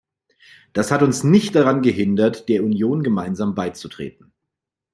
Das 0.73 0.89
hat 0.89 1.03
uns 1.03 1.23
nicht 1.23 1.53
daran 1.53 1.83
gehindert, 1.83 2.49
der 2.49 2.63
Union 2.63 3.03
gemeinsam 3.03 3.53
beizutreten. 3.53 4.33